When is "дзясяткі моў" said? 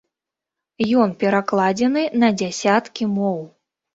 2.39-3.39